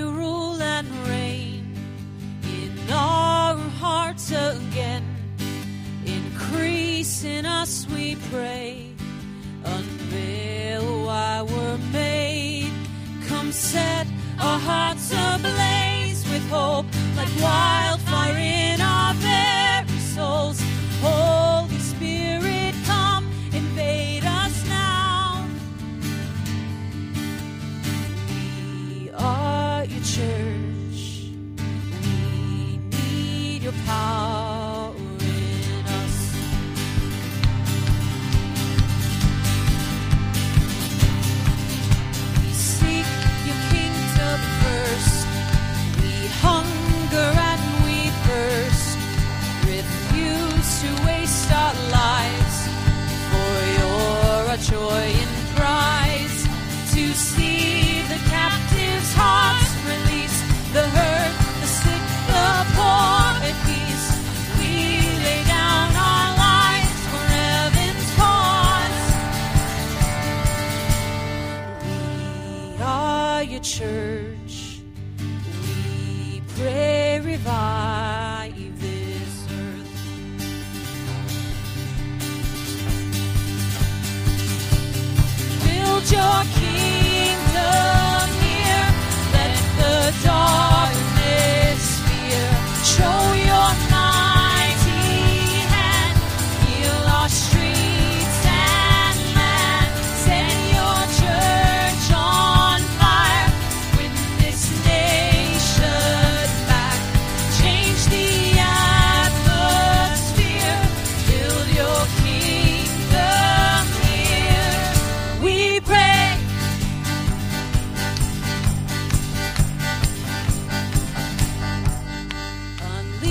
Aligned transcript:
you 0.00 0.10
rule 0.10 0.62
and 0.62 0.88
reign 1.08 1.62
in 2.58 2.72
our 2.90 3.56
hearts 3.84 4.30
again. 4.30 5.04
Increase 6.06 7.24
in 7.24 7.44
us, 7.44 7.86
we 7.94 8.16
pray. 8.32 8.94
Unveil 9.76 10.86
why 11.06 11.42
we're 11.42 11.80
made. 11.92 12.72
Come 13.28 13.52
set 13.52 14.06
our 14.46 14.60
hearts 14.70 15.06
ablaze 15.12 16.22
with 16.32 16.46
hope 16.48 16.86
like 17.18 17.32
wild. 17.42 17.99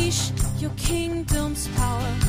unleash 0.10 0.32
your 0.60 0.72
kingdom's 0.72 1.68
power. 1.70 2.29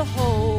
the 0.00 0.06
whole. 0.06 0.49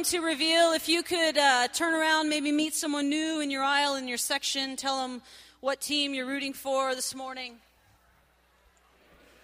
come 0.00 0.04
to 0.06 0.20
reveal. 0.20 0.72
If 0.72 0.88
you 0.88 1.02
could 1.02 1.36
uh, 1.36 1.68
turn 1.68 1.92
around, 1.92 2.30
maybe 2.30 2.50
meet 2.50 2.72
someone 2.72 3.10
new 3.10 3.40
in 3.42 3.50
your 3.50 3.62
aisle, 3.62 3.96
in 3.96 4.08
your 4.08 4.16
section, 4.16 4.74
tell 4.74 5.02
them 5.02 5.20
what 5.60 5.82
team 5.82 6.14
you're 6.14 6.24
rooting 6.24 6.54
for 6.54 6.94
this 6.94 7.14
morning. 7.14 7.56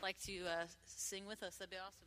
Like 0.02 0.18
to 0.22 0.32
uh, 0.46 0.64
sing 0.86 1.26
with 1.26 1.42
us, 1.42 1.56
that'd 1.56 1.70
be 1.70 1.76
awesome. 1.76 2.05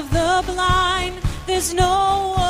of 0.00 0.10
the 0.10 0.42
blind. 0.46 1.14
There's 1.46 1.74
no 1.74 2.34
one. 2.36 2.49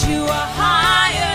you 0.00 0.22
are 0.24 0.46
higher. 0.56 1.31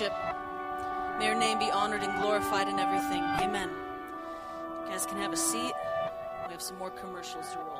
Worship. 0.00 0.16
May 1.18 1.26
your 1.26 1.34
name 1.34 1.58
be 1.58 1.70
honored 1.70 2.02
and 2.02 2.20
glorified 2.20 2.68
in 2.68 2.78
everything. 2.78 3.22
Amen. 3.40 3.70
You 4.84 4.90
guys 4.90 5.06
can 5.06 5.18
have 5.18 5.32
a 5.32 5.36
seat. 5.36 5.72
We 6.46 6.52
have 6.52 6.62
some 6.62 6.78
more 6.78 6.90
commercials 6.90 7.50
to 7.52 7.58
roll. 7.58 7.77